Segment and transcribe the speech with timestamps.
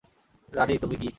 [0.53, 1.09] রানী, তুমি কি?